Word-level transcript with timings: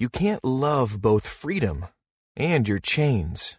You 0.00 0.08
can't 0.08 0.44
love 0.44 1.02
both 1.02 1.26
freedom 1.26 1.86
and 2.36 2.68
your 2.68 2.78
chains. 2.78 3.58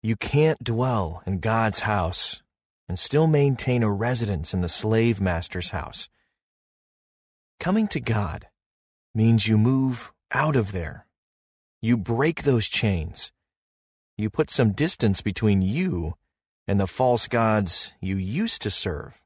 You 0.00 0.14
can't 0.14 0.62
dwell 0.62 1.24
in 1.26 1.40
God's 1.40 1.80
house 1.80 2.44
and 2.88 2.96
still 2.96 3.26
maintain 3.26 3.82
a 3.82 3.90
residence 3.90 4.54
in 4.54 4.60
the 4.60 4.68
slave 4.68 5.20
master's 5.20 5.70
house. 5.70 6.08
Coming 7.58 7.88
to 7.88 7.98
God 7.98 8.46
means 9.16 9.48
you 9.48 9.58
move 9.58 10.12
out 10.30 10.54
of 10.54 10.70
there. 10.70 11.06
You 11.82 11.96
break 11.96 12.44
those 12.44 12.68
chains. 12.68 13.32
You 14.16 14.30
put 14.30 14.48
some 14.48 14.74
distance 14.74 15.22
between 15.22 15.60
you 15.60 16.14
and 16.68 16.78
the 16.78 16.86
false 16.86 17.26
gods 17.26 17.92
you 18.00 18.16
used 18.16 18.62
to 18.62 18.70
serve. 18.70 19.20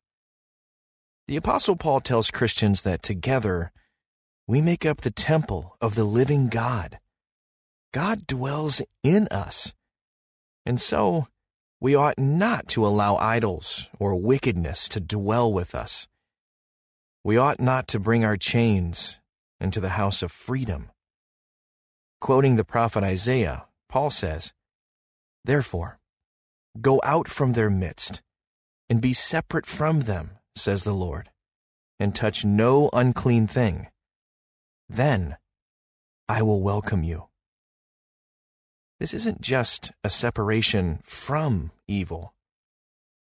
The 1.28 1.36
Apostle 1.36 1.76
Paul 1.76 2.00
tells 2.00 2.30
Christians 2.30 2.80
that 2.82 3.02
together 3.02 3.70
we 4.50 4.60
make 4.60 4.84
up 4.84 5.02
the 5.02 5.12
temple 5.12 5.76
of 5.80 5.94
the 5.94 6.02
living 6.02 6.48
God. 6.48 6.98
God 7.94 8.26
dwells 8.26 8.82
in 9.04 9.28
us. 9.30 9.72
And 10.66 10.80
so, 10.80 11.28
we 11.80 11.94
ought 11.94 12.18
not 12.18 12.66
to 12.70 12.84
allow 12.84 13.14
idols 13.14 13.88
or 14.00 14.16
wickedness 14.16 14.88
to 14.88 14.98
dwell 15.00 15.52
with 15.52 15.72
us. 15.72 16.08
We 17.22 17.36
ought 17.36 17.60
not 17.60 17.86
to 17.88 18.00
bring 18.00 18.24
our 18.24 18.36
chains 18.36 19.20
into 19.60 19.78
the 19.78 19.90
house 19.90 20.20
of 20.20 20.32
freedom. 20.32 20.90
Quoting 22.20 22.56
the 22.56 22.64
prophet 22.64 23.04
Isaiah, 23.04 23.66
Paul 23.88 24.10
says, 24.10 24.52
Therefore, 25.44 26.00
go 26.80 27.00
out 27.04 27.28
from 27.28 27.52
their 27.52 27.70
midst, 27.70 28.20
and 28.88 29.00
be 29.00 29.12
separate 29.12 29.66
from 29.66 30.00
them, 30.00 30.38
says 30.56 30.82
the 30.82 30.92
Lord, 30.92 31.30
and 32.00 32.16
touch 32.16 32.44
no 32.44 32.90
unclean 32.92 33.46
thing. 33.46 33.86
Then 34.90 35.36
I 36.28 36.42
will 36.42 36.60
welcome 36.60 37.04
you. 37.04 37.28
This 38.98 39.14
isn't 39.14 39.40
just 39.40 39.92
a 40.02 40.10
separation 40.10 40.98
from 41.04 41.70
evil. 41.86 42.34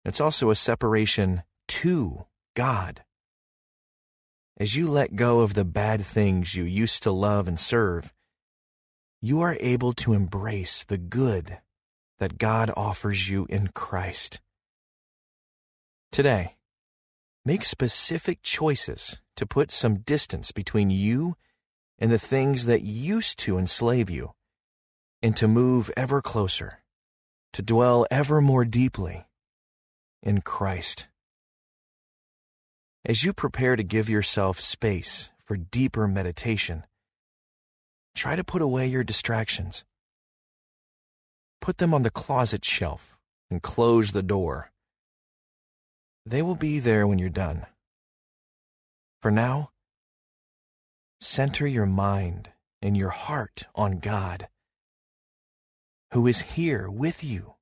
It's 0.05 0.21
also 0.21 0.51
a 0.51 0.55
separation 0.55 1.43
to 1.67 2.27
God. 2.55 3.03
As 4.57 4.77
you 4.77 4.87
let 4.87 5.17
go 5.17 5.41
of 5.41 5.55
the 5.55 5.65
bad 5.65 6.07
things 6.07 6.55
you 6.55 6.63
used 6.63 7.03
to 7.03 7.11
love 7.11 7.49
and 7.49 7.59
serve, 7.59 8.13
you 9.21 9.41
are 9.41 9.57
able 9.59 9.93
to 9.95 10.13
embrace 10.13 10.85
the 10.85 10.97
good 10.97 11.59
that 12.21 12.39
God 12.39 12.71
offers 12.77 13.29
you 13.29 13.49
in 13.51 13.71
Christ. 13.75 14.41
Today, 16.13 16.55
make 17.45 17.65
specific 17.65 18.43
choices 18.43 19.19
to 19.35 19.45
put 19.45 19.73
some 19.73 19.99
distance 19.99 20.53
between 20.53 20.91
you 20.91 21.35
and 21.99 22.11
the 22.11 22.19
things 22.19 22.67
that 22.67 22.83
used 22.83 23.39
to 23.41 23.59
enslave 23.59 24.09
you 24.09 24.33
and 25.23 25.37
to 25.37 25.49
move 25.49 25.91
ever 25.97 26.23
closer, 26.23 26.81
to 27.53 27.63
dwell 27.63 28.07
ever 28.11 28.41
more 28.41 28.65
deeply 28.65 29.27
in 30.23 30.41
Christ. 30.41 31.09
As 33.05 33.25
you 33.25 33.33
prepare 33.33 33.77
to 33.77 33.83
give 33.83 34.09
yourself 34.09 34.61
space 34.61 35.31
for 35.45 35.57
deeper 35.57 36.07
meditation, 36.07 36.85
try 38.15 38.37
to 38.37 38.45
put 38.45 38.63
away 38.63 38.87
your 38.87 39.05
distractions. 39.05 39.85
Put 41.61 41.79
them 41.79 41.95
on 41.95 42.03
the 42.03 42.11
closet 42.11 42.65
shelf 42.65 43.17
and 43.51 43.63
close 43.63 44.13
the 44.13 44.23
door. 44.23 44.71
They 46.27 46.43
will 46.43 46.55
be 46.55 46.79
there 46.79 47.07
when 47.07 47.19
you're 47.19 47.31
done. 47.31 47.67
For 49.23 49.31
now, 49.31 49.71
center 51.21 51.67
your 51.67 51.87
mind 51.87 52.51
and 52.81 52.97
your 52.97 53.11
heart 53.11 53.65
on 53.75 53.99
God 53.99 54.49
who 56.13 56.27
is 56.27 56.41
here 56.41 56.89
with 56.89 57.23
you 57.23 57.55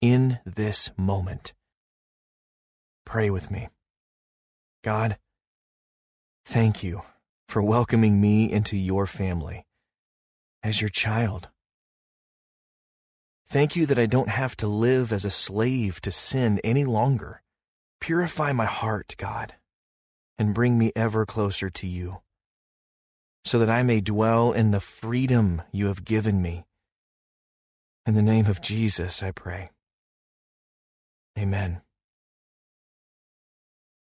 in 0.00 0.38
this 0.44 0.90
moment. 0.96 1.54
Pray 3.04 3.30
with 3.30 3.50
me. 3.50 3.68
God, 4.84 5.18
thank 6.44 6.82
you 6.82 7.02
for 7.48 7.62
welcoming 7.62 8.20
me 8.20 8.50
into 8.50 8.76
your 8.76 9.06
family 9.06 9.64
as 10.62 10.80
your 10.80 10.90
child. 10.90 11.48
Thank 13.48 13.74
you 13.74 13.86
that 13.86 13.98
I 13.98 14.04
don't 14.04 14.28
have 14.28 14.54
to 14.58 14.66
live 14.66 15.10
as 15.10 15.24
a 15.24 15.30
slave 15.30 16.02
to 16.02 16.10
sin 16.10 16.60
any 16.62 16.84
longer. 16.84 17.42
Purify 18.00 18.52
my 18.52 18.66
heart, 18.66 19.14
God, 19.16 19.54
and 20.38 20.54
bring 20.54 20.76
me 20.78 20.92
ever 20.94 21.24
closer 21.24 21.70
to 21.70 21.86
you, 21.86 22.18
so 23.44 23.58
that 23.58 23.70
I 23.70 23.82
may 23.82 24.00
dwell 24.00 24.52
in 24.52 24.70
the 24.70 24.80
freedom 24.80 25.62
you 25.72 25.86
have 25.86 26.04
given 26.04 26.42
me 26.42 26.64
in 28.08 28.14
the 28.14 28.22
name 28.22 28.46
of 28.46 28.62
Jesus, 28.62 29.22
I 29.22 29.32
pray. 29.32 29.68
Amen. 31.38 31.82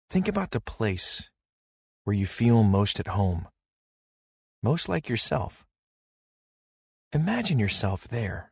Think 0.10 0.28
about 0.28 0.50
the 0.50 0.60
place 0.60 1.30
where 2.04 2.16
you 2.16 2.26
feel 2.26 2.64
most 2.64 3.00
at 3.00 3.10
home, 3.10 3.48
most 4.64 4.90
like 4.90 5.08
yourself. 5.08 5.68
Imagine 7.14 7.60
yourself 7.60 8.08
there. 8.08 8.52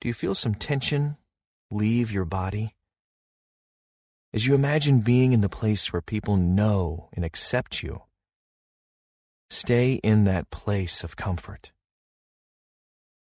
Do 0.00 0.06
you 0.06 0.14
feel 0.14 0.36
some 0.36 0.54
tension 0.54 1.16
leave 1.68 2.12
your 2.12 2.26
body? 2.26 2.76
As 4.32 4.46
you 4.46 4.54
imagine 4.54 5.00
being 5.00 5.32
in 5.32 5.40
the 5.40 5.48
place 5.48 5.92
where 5.92 6.00
people 6.00 6.36
know 6.36 7.08
and 7.12 7.24
accept 7.24 7.82
you, 7.82 8.02
stay 9.50 9.94
in 10.02 10.24
that 10.24 10.50
place 10.50 11.04
of 11.04 11.16
comfort 11.16 11.72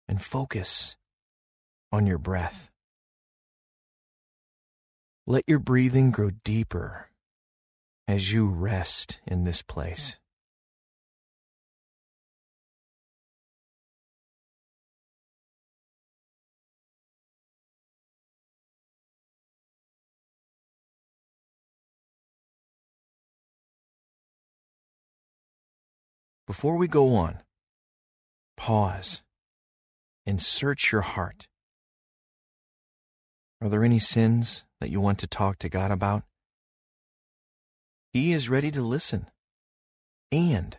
and 0.08 0.22
focus 0.22 0.96
on 1.92 2.06
your 2.06 2.18
breath. 2.18 2.70
Let 5.26 5.44
your 5.46 5.58
breathing 5.58 6.10
grow 6.10 6.30
deeper 6.44 7.10
as 8.06 8.32
you 8.32 8.46
rest 8.46 9.20
in 9.26 9.44
this 9.44 9.62
place. 9.62 10.16
Before 26.48 26.78
we 26.78 26.88
go 26.88 27.14
on, 27.14 27.41
pause 28.56 29.20
and 30.25 30.41
search 30.41 30.91
your 30.91 31.03
heart. 31.03 31.47
Are 33.60 33.69
there 33.69 33.84
any 33.84 33.98
sins 33.98 34.64
that 34.81 34.88
you 34.88 34.98
want 34.98 35.19
to 35.19 35.26
talk 35.26 35.58
to 35.58 35.69
God 35.69 35.91
about? 35.91 36.22
He 38.14 38.32
is 38.32 38.48
ready 38.48 38.70
to 38.70 38.81
listen 38.81 39.26
and 40.32 40.78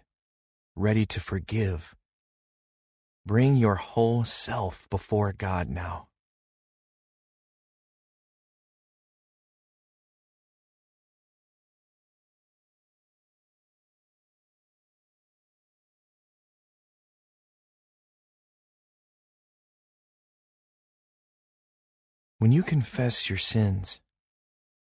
ready 0.76 1.06
to 1.06 1.20
forgive. 1.20 1.96
Bring 3.24 3.56
your 3.56 3.76
whole 3.76 4.24
self 4.24 4.88
before 4.90 5.34
God 5.34 5.70
now. 5.70 6.09
When 22.40 22.54
you 22.54 22.64
confess 22.64 23.30
your 23.30 23.38
sins, 23.38 24.00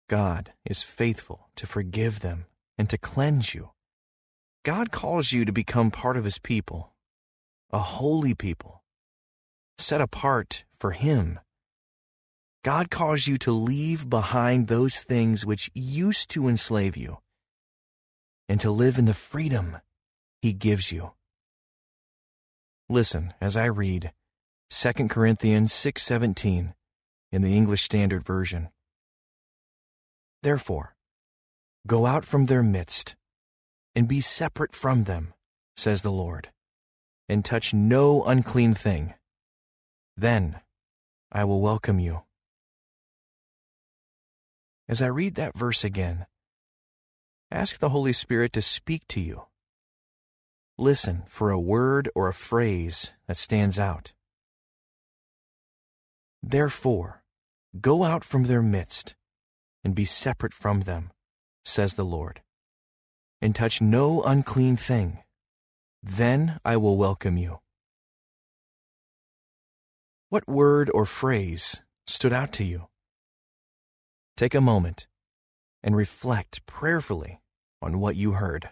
God 0.07 0.53
is 0.65 0.83
faithful 0.83 1.49
to 1.55 1.65
forgive 1.65 2.19
them 2.19 2.45
and 2.77 2.87
to 2.91 2.97
cleanse 2.99 3.55
you. 3.55 3.71
God 4.63 4.91
calls 4.91 5.31
you 5.31 5.45
to 5.45 5.51
become 5.51 5.89
part 5.89 6.15
of 6.15 6.25
His 6.25 6.37
people, 6.37 6.93
a 7.71 7.79
holy 7.79 8.35
people, 8.35 8.83
set 9.79 9.99
apart 9.99 10.63
for 10.79 10.91
Him. 10.91 11.39
God 12.63 12.91
calls 12.91 13.25
you 13.25 13.39
to 13.39 13.51
leave 13.51 14.07
behind 14.11 14.67
those 14.67 15.01
things 15.01 15.43
which 15.43 15.71
used 15.73 16.29
to 16.29 16.47
enslave 16.47 16.95
you 16.95 17.17
and 18.47 18.61
to 18.61 18.69
live 18.69 18.99
in 18.99 19.05
the 19.05 19.13
freedom 19.15 19.77
He 20.43 20.53
gives 20.53 20.91
you. 20.91 21.13
Listen 22.87 23.33
as 23.41 23.57
I 23.57 23.65
read 23.65 24.13
2 24.69 25.09
Corinthians 25.09 25.73
6:17 25.73 26.75
in 27.31 27.41
the 27.41 27.55
English 27.55 27.83
Standard 27.83 28.23
Version. 28.23 28.69
Therefore, 30.41 30.95
go 31.85 32.05
out 32.05 32.25
from 32.25 32.45
their 32.45 32.63
midst 32.63 33.15
and 33.95 34.07
be 34.07 34.21
separate 34.21 34.73
from 34.75 35.03
them, 35.03 35.33
says 35.75 36.01
the 36.01 36.11
Lord, 36.11 36.49
and 37.27 37.43
touch 37.43 37.73
no 37.73 38.23
unclean 38.23 38.73
thing. 38.73 39.13
Then 40.15 40.59
I 41.31 41.43
will 41.43 41.61
welcome 41.61 41.99
you. 41.99 42.23
As 44.87 45.01
I 45.01 45.07
read 45.07 45.35
that 45.35 45.57
verse 45.57 45.83
again, 45.83 46.25
ask 47.51 47.79
the 47.79 47.89
Holy 47.89 48.13
Spirit 48.13 48.53
to 48.53 48.61
speak 48.61 49.07
to 49.09 49.21
you. 49.21 49.43
listen 50.79 51.23
for 51.27 51.51
a 51.51 51.59
word 51.59 52.09
or 52.15 52.27
a 52.27 52.33
phrase 52.33 53.11
that 53.27 53.37
stands 53.37 53.77
out. 53.77 54.13
Therefore, 56.41 57.18
go 57.79 58.03
out 58.03 58.23
from 58.23 58.43
their 58.43 58.61
midst 58.61 59.15
and 59.83 59.93
be 59.93 60.05
separate 60.05 60.53
from 60.53 60.81
them, 60.81 61.11
says 61.63 61.93
the 61.93 62.05
Lord, 62.05 62.41
and 63.41 63.55
touch 63.55 63.81
no 63.81 64.23
unclean 64.23 64.75
thing. 64.75 65.19
Then 66.01 66.59
I 66.63 66.77
will 66.77 66.97
welcome 66.97 67.37
you. 67.37 67.59
What 70.29 70.47
word 70.47 70.89
or 70.93 71.05
phrase 71.05 71.81
stood 72.07 72.33
out 72.33 72.51
to 72.53 72.63
you? 72.63 72.87
Take 74.37 74.53
a 74.53 74.61
moment 74.61 75.07
and 75.83 75.95
reflect 75.95 76.65
prayerfully 76.65 77.39
on 77.81 77.99
what 77.99 78.15
you 78.15 78.33
heard. 78.33 78.69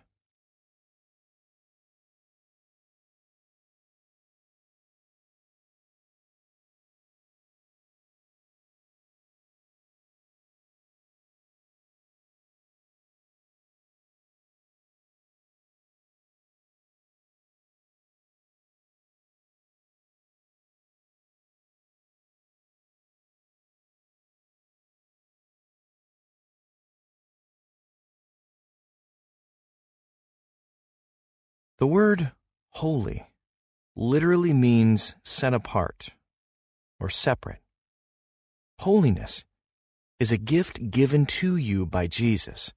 The 31.79 31.85
word 31.85 32.31
holy 32.71 33.27
literally 33.95 34.51
means 34.51 35.15
set 35.23 35.53
apart 35.53 36.09
or 36.99 37.07
separate. 37.07 37.61
Holiness 38.79 39.45
is 40.19 40.31
a 40.31 40.37
gift 40.37 40.89
given 40.89 41.27
to 41.27 41.55
you 41.55 41.85
by 41.85 42.07
Jesus, 42.07 42.73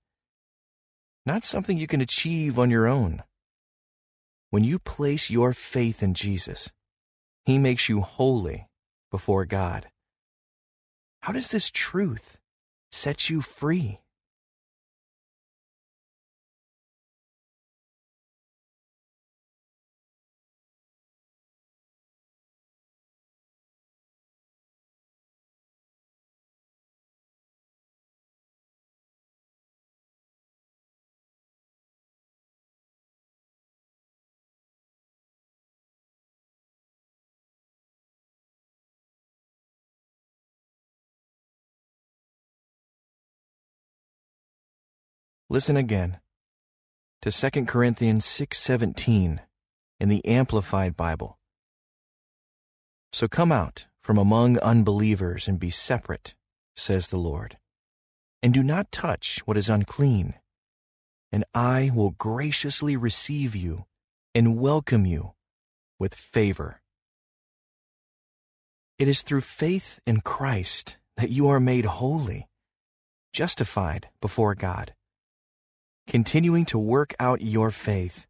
not 1.25 1.45
something 1.45 1.79
you 1.79 1.87
can 1.87 2.03
achieve 2.03 2.59
on 2.59 2.69
your 2.69 2.87
own. 2.87 3.23
When 4.51 4.65
you 4.65 4.79
place 4.79 5.31
your 5.31 5.55
faith 5.55 6.03
in 6.03 6.13
Jesus, 6.13 6.71
He 7.47 7.57
makes 7.57 7.89
you 7.89 8.03
holy 8.03 8.69
before 9.11 9.47
God. 9.47 9.89
How 11.23 11.33
does 11.33 11.51
this 11.51 11.71
truth 11.71 12.39
set 12.93 13.31
you 13.31 13.41
free? 13.41 14.01
Listen 45.53 45.77
again 45.77 46.21
to 47.23 47.33
2 47.33 47.67
Corinthians 47.67 48.25
6:17 48.25 49.41
in 49.99 50.09
the 50.09 50.25
Amplified 50.25 50.97
Bible. 50.97 51.41
So 53.13 53.27
come 53.27 53.51
out 53.51 53.89
from 54.01 54.17
among 54.17 54.61
unbelievers 54.61 55.49
and 55.49 55.59
be 55.59 55.71
separate, 55.71 56.37
says 56.77 57.09
the 57.09 57.17
Lord, 57.17 57.59
and 58.45 58.55
do 58.55 58.63
not 58.63 58.93
touch 58.93 59.41
what 59.41 59.57
is 59.57 59.69
unclean, 59.69 60.39
and 61.33 61.45
I 61.53 61.91
will 61.93 62.11
graciously 62.11 62.97
receive 62.97 63.57
you 63.57 63.87
and 64.33 64.57
welcome 64.57 65.05
you 65.05 65.35
with 65.99 66.15
favor. 66.15 66.81
It 68.99 69.09
is 69.09 69.23
through 69.23 69.41
faith 69.41 69.99
in 70.07 70.21
Christ 70.21 70.99
that 71.17 71.31
you 71.31 71.49
are 71.49 71.59
made 71.59 71.87
holy, 71.87 72.49
justified 73.33 74.11
before 74.21 74.55
God. 74.55 74.95
Continuing 76.11 76.65
to 76.65 76.77
work 76.77 77.15
out 77.21 77.41
your 77.41 77.71
faith 77.71 78.27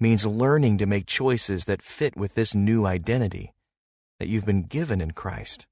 means 0.00 0.24
learning 0.24 0.78
to 0.78 0.86
make 0.86 1.04
choices 1.04 1.66
that 1.66 1.82
fit 1.82 2.16
with 2.16 2.32
this 2.32 2.54
new 2.54 2.86
identity 2.86 3.52
that 4.18 4.28
you've 4.28 4.46
been 4.46 4.62
given 4.62 4.98
in 5.02 5.10
Christ. 5.10 5.66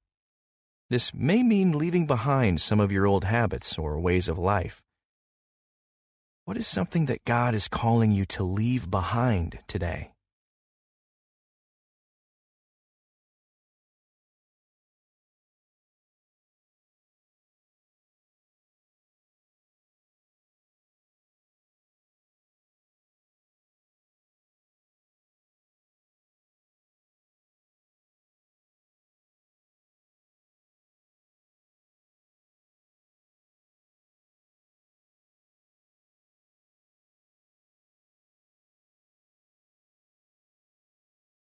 This 0.91 1.15
may 1.15 1.41
mean 1.41 1.75
leaving 1.75 2.05
behind 2.05 2.61
some 2.61 2.79
of 2.79 2.91
your 2.91 3.07
old 3.07 3.23
habits 3.23 3.79
or 3.79 3.99
ways 3.99 4.29
of 4.29 4.37
life. 4.37 4.83
What 6.45 6.57
is 6.57 6.67
something 6.67 7.07
that 7.07 7.25
God 7.25 7.55
is 7.55 7.67
calling 7.67 8.11
you 8.11 8.25
to 8.25 8.43
leave 8.43 8.91
behind 8.91 9.57
today? 9.65 10.10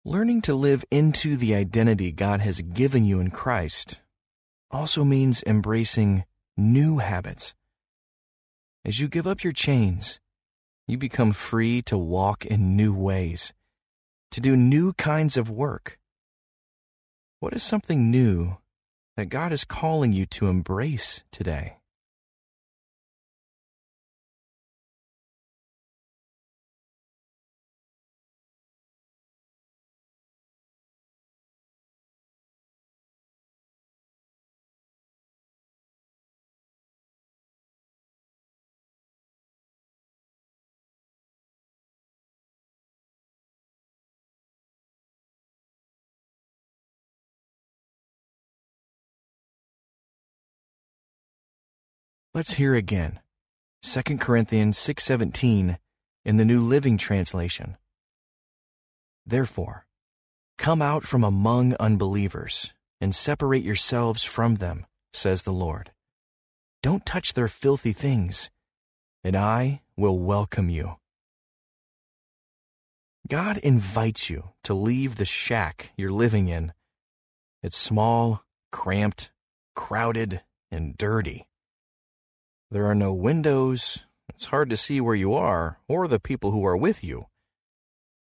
Learning 0.03 0.41
to 0.41 0.55
live 0.55 0.83
into 0.89 1.37
the 1.37 1.53
identity 1.53 2.11
God 2.11 2.41
has 2.41 2.61
given 2.61 3.05
you 3.05 3.19
in 3.19 3.29
Christ 3.29 3.99
also 4.71 5.03
means 5.03 5.43
embracing 5.43 6.23
new 6.57 6.97
habits. 6.97 7.53
As 8.83 8.99
you 8.99 9.07
give 9.07 9.27
up 9.27 9.43
your 9.43 9.53
chains, 9.53 10.19
you 10.87 10.97
become 10.97 11.33
free 11.33 11.83
to 11.83 11.99
walk 11.99 12.47
in 12.47 12.75
new 12.75 12.91
ways, 12.91 13.53
to 14.31 14.41
do 14.41 14.55
new 14.57 14.93
kinds 14.93 15.37
of 15.37 15.51
work. 15.51 15.99
What 17.39 17.53
is 17.53 17.61
something 17.61 18.09
new 18.09 18.57
that 19.17 19.29
God 19.29 19.53
is 19.53 19.65
calling 19.65 20.13
you 20.13 20.25
to 20.25 20.47
embrace 20.47 21.23
today? 21.31 21.77
Let's 52.33 52.53
hear 52.53 52.75
again 52.75 53.19
2 53.81 54.21
Corinthians 54.21 54.77
6:17 54.77 55.77
in 56.23 56.37
the 56.37 56.45
New 56.45 56.61
Living 56.61 56.97
Translation. 56.97 57.75
Therefore, 59.25 59.85
come 60.57 60.81
out 60.81 61.03
from 61.03 61.25
among 61.25 61.75
unbelievers 61.75 62.73
and 63.01 63.13
separate 63.13 63.65
yourselves 63.65 64.23
from 64.23 64.55
them, 64.55 64.85
says 65.11 65.43
the 65.43 65.51
Lord. 65.51 65.91
Don't 66.81 67.05
touch 67.05 67.33
their 67.33 67.49
filthy 67.49 67.91
things, 67.91 68.49
and 69.25 69.35
I 69.35 69.81
will 69.97 70.17
welcome 70.17 70.69
you. 70.69 70.99
God 73.27 73.57
invites 73.57 74.29
you 74.29 74.53
to 74.63 74.73
leave 74.73 75.17
the 75.17 75.25
shack 75.25 75.91
you're 75.97 76.13
living 76.13 76.47
in. 76.47 76.71
It's 77.61 77.77
small, 77.77 78.45
cramped, 78.71 79.31
crowded, 79.75 80.45
and 80.71 80.97
dirty. 80.97 81.49
There 82.71 82.85
are 82.85 82.95
no 82.95 83.13
windows. 83.13 84.05
It's 84.29 84.45
hard 84.45 84.69
to 84.69 84.77
see 84.77 85.01
where 85.01 85.15
you 85.15 85.33
are 85.33 85.79
or 85.89 86.07
the 86.07 86.21
people 86.21 86.51
who 86.51 86.65
are 86.65 86.77
with 86.77 87.03
you. 87.03 87.25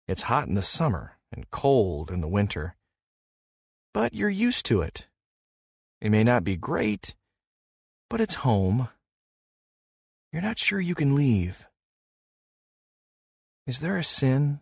It's 0.07 0.23
hot 0.23 0.47
in 0.47 0.53
the 0.53 0.61
summer 0.61 1.17
and 1.33 1.51
cold 1.51 2.09
in 2.09 2.21
the 2.21 2.29
winter. 2.29 2.77
But 3.93 4.13
you're 4.13 4.29
used 4.29 4.65
to 4.67 4.79
it. 4.79 5.07
It 5.99 6.11
may 6.11 6.23
not 6.23 6.45
be 6.45 6.55
great, 6.55 7.13
but 8.09 8.21
it's 8.21 8.35
home. 8.35 8.87
You're 10.31 10.41
not 10.41 10.59
sure 10.59 10.79
you 10.79 10.95
can 10.95 11.13
leave. 11.13 11.67
Is 13.65 13.81
there 13.81 13.97
a 13.97 14.03
sin 14.03 14.61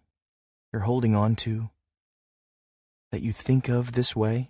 you're 0.74 0.82
holding 0.82 1.16
on 1.16 1.36
to 1.38 1.70
that 3.12 3.22
you 3.22 3.32
think 3.32 3.70
of 3.70 3.92
this 3.92 4.16
way? 4.16 4.50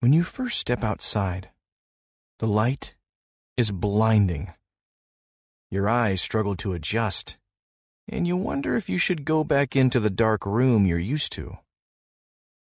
When 0.00 0.14
you 0.14 0.22
first 0.22 0.58
step 0.58 0.82
outside, 0.82 1.50
the 2.38 2.46
light 2.46 2.94
is 3.58 3.70
blinding. 3.70 4.54
Your 5.70 5.90
eyes 5.90 6.22
struggle 6.22 6.56
to 6.56 6.72
adjust, 6.72 7.36
and 8.08 8.26
you 8.26 8.34
wonder 8.34 8.76
if 8.76 8.88
you 8.88 8.96
should 8.96 9.26
go 9.26 9.44
back 9.44 9.76
into 9.76 10.00
the 10.00 10.08
dark 10.08 10.46
room 10.46 10.86
you're 10.86 10.98
used 10.98 11.32
to. 11.32 11.58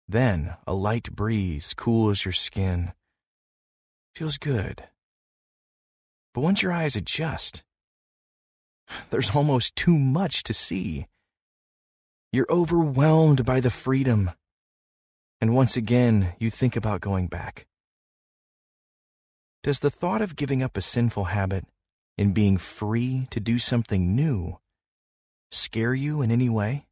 Then 0.08 0.56
a 0.66 0.73
light 0.73 1.14
breeze 1.14 1.75
cools 1.75 2.25
your 2.25 2.32
skin. 2.32 2.94
Feels 4.14 4.38
good. 4.38 4.85
But 6.32 6.40
once 6.40 6.62
your 6.62 6.73
eyes 6.73 6.97
adjust, 6.97 7.62
there's 9.11 9.37
almost 9.37 9.76
too 9.76 9.99
much 9.99 10.44
to 10.44 10.54
see. 10.54 11.08
You're 12.32 12.50
overwhelmed 12.50 13.44
by 13.44 13.61
the 13.61 13.70
freedom 13.70 14.30
and 15.40 15.54
once 15.54 15.76
again 15.76 16.35
you 16.38 16.50
think 16.50 16.75
about 16.76 17.00
going 17.00 17.28
back. 17.28 17.66
Does 19.62 19.78
the 19.78 19.90
thought 19.90 20.23
of 20.23 20.37
giving 20.37 20.62
up 20.62 20.76
a 20.76 20.80
sinful 20.80 21.25
habit 21.25 21.64
and 22.16 22.35
being 22.35 22.59
free 22.59 23.28
to 23.30 23.38
do 23.38 23.59
something 23.59 24.16
new 24.16 24.59
scare 25.50 25.95
you 25.95 26.23
in 26.23 26.30
any 26.30 26.49
way? 26.49 26.88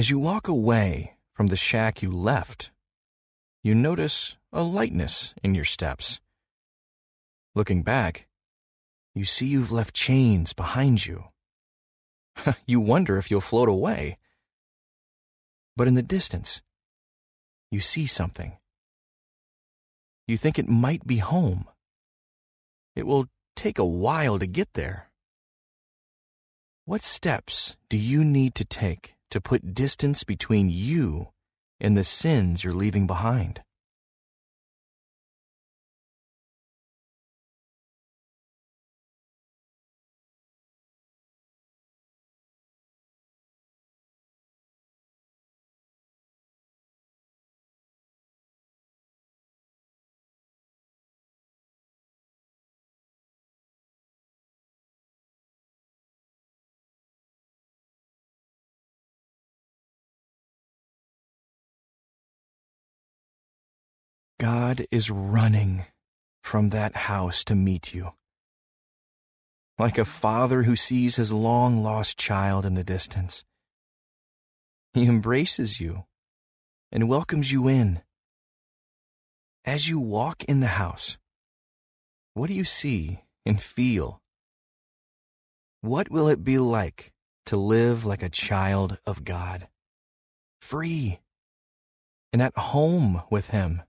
As 0.00 0.08
you 0.08 0.18
walk 0.18 0.48
away 0.48 1.18
from 1.34 1.48
the 1.48 1.58
shack 1.58 2.00
you 2.00 2.10
left, 2.10 2.70
you 3.62 3.74
notice 3.74 4.34
a 4.50 4.62
lightness 4.62 5.34
in 5.42 5.54
your 5.54 5.66
steps. 5.66 6.20
Looking 7.54 7.82
back, 7.82 8.26
you 9.14 9.26
see 9.26 9.44
you've 9.44 9.70
left 9.70 9.94
chains 9.94 10.54
behind 10.54 11.04
you. 11.04 11.24
you 12.66 12.80
wonder 12.80 13.18
if 13.18 13.30
you'll 13.30 13.42
float 13.42 13.68
away. 13.68 14.16
But 15.76 15.86
in 15.86 15.96
the 15.96 16.12
distance, 16.16 16.62
you 17.70 17.80
see 17.80 18.06
something. 18.06 18.56
You 20.26 20.38
think 20.38 20.58
it 20.58 20.66
might 20.66 21.06
be 21.06 21.18
home. 21.18 21.66
It 22.96 23.06
will 23.06 23.26
take 23.54 23.78
a 23.78 23.84
while 23.84 24.38
to 24.38 24.46
get 24.46 24.72
there. 24.72 25.10
What 26.86 27.02
steps 27.02 27.76
do 27.90 27.98
you 27.98 28.24
need 28.24 28.54
to 28.54 28.64
take 28.64 29.14
to 29.30 29.40
put 29.40 29.74
distance 29.74 30.24
between 30.24 30.68
you 30.70 31.28
and 31.80 31.96
the 31.96 32.04
sins 32.04 32.62
you're 32.62 32.72
leaving 32.72 33.06
behind. 33.06 33.62
God 64.40 64.86
is 64.90 65.10
running 65.10 65.84
from 66.42 66.70
that 66.70 66.96
house 66.96 67.44
to 67.44 67.54
meet 67.54 67.92
you. 67.92 68.12
Like 69.78 69.98
a 69.98 70.06
father 70.06 70.62
who 70.62 70.76
sees 70.76 71.16
his 71.16 71.30
long 71.30 71.82
lost 71.82 72.16
child 72.16 72.64
in 72.64 72.72
the 72.72 72.82
distance. 72.82 73.44
He 74.94 75.04
embraces 75.04 75.78
you 75.78 76.06
and 76.90 77.06
welcomes 77.06 77.52
you 77.52 77.68
in. 77.68 78.00
As 79.66 79.90
you 79.90 80.00
walk 80.00 80.42
in 80.44 80.60
the 80.60 80.68
house, 80.68 81.18
what 82.32 82.46
do 82.46 82.54
you 82.54 82.64
see 82.64 83.20
and 83.44 83.60
feel? 83.60 84.22
What 85.82 86.10
will 86.10 86.28
it 86.28 86.42
be 86.42 86.56
like 86.56 87.12
to 87.44 87.58
live 87.58 88.06
like 88.06 88.22
a 88.22 88.30
child 88.30 88.96
of 89.04 89.22
God? 89.22 89.68
Free 90.62 91.20
and 92.32 92.40
at 92.40 92.56
home 92.56 93.22
with 93.28 93.50
Him. 93.50 93.82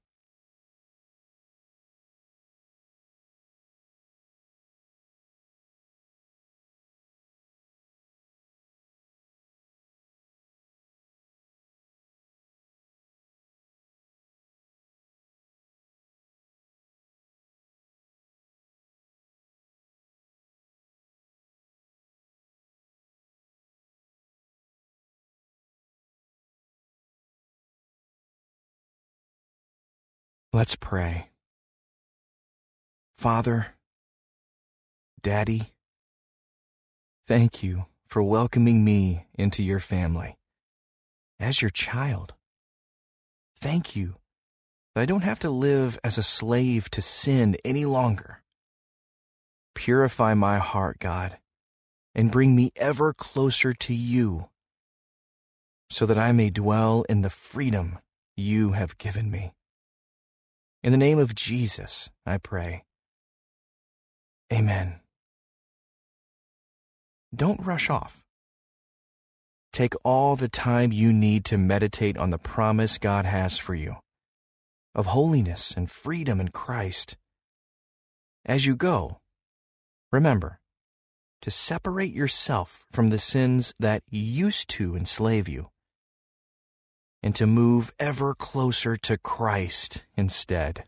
Let's 30.54 30.76
pray. 30.76 31.30
Father, 33.18 33.68
Daddy, 35.24 35.72
thank 37.26 37.64
you 37.64 37.86
for 38.06 38.22
welcoming 38.22 38.84
me 38.84 39.28
into 39.34 39.64
your 39.64 39.80
family 39.80 40.38
as 41.40 41.62
your 41.62 41.70
child. 41.70 42.34
Thank 43.62 43.96
you 43.96 44.16
that 44.94 45.02
I 45.02 45.06
don't 45.06 45.22
have 45.22 45.40
to 45.40 45.50
live 45.50 45.98
as 46.04 46.18
a 46.18 46.24
slave 46.24 46.90
to 46.92 47.02
sin 47.02 47.56
any 47.64 47.86
longer. 47.86 48.44
Purify 49.74 50.34
my 50.34 50.58
heart, 50.58 51.00
God, 51.00 51.38
and 52.14 52.30
bring 52.30 52.58
me 52.58 52.74
ever 52.76 53.14
closer 53.14 53.72
to 53.72 53.94
you 53.94 54.50
so 55.90 56.06
that 56.06 56.20
I 56.20 56.34
may 56.34 56.50
dwell 56.50 57.06
in 57.08 57.22
the 57.22 57.30
freedom 57.30 58.00
you 58.36 58.74
have 58.74 58.98
given 58.98 59.32
me. 59.32 59.54
In 60.84 60.92
the 60.92 60.98
name 60.98 61.20
of 61.20 61.36
Jesus, 61.36 62.10
I 62.26 62.38
pray. 62.38 62.84
Amen. 64.52 65.00
Don't 67.34 67.64
rush 67.66 67.90
off. 67.90 68.24
Take 69.72 69.94
all 70.04 70.36
the 70.36 70.50
time 70.50 70.92
you 70.92 71.14
need 71.14 71.46
to 71.46 71.58
meditate 71.58 72.18
on 72.18 72.32
the 72.32 72.38
promise 72.38 72.98
God 72.98 73.26
has 73.26 73.58
for 73.58 73.76
you 73.76 73.98
of 74.94 75.06
holiness 75.08 75.72
and 75.78 75.90
freedom 75.90 76.42
in 76.42 76.50
Christ. 76.50 77.16
As 78.46 78.66
you 78.66 78.76
go, 78.76 79.20
remember 80.12 80.60
to 81.42 81.52
separate 81.52 82.14
yourself 82.14 82.86
from 82.92 83.10
the 83.10 83.18
sins 83.18 83.74
that 83.80 84.04
used 84.10 84.68
to 84.70 84.96
enslave 84.96 85.48
you 85.48 85.70
and 87.24 87.36
to 87.36 87.46
move 87.46 87.92
ever 88.00 88.34
closer 88.36 88.96
to 88.98 89.18
Christ 89.18 90.04
instead. 90.16 90.84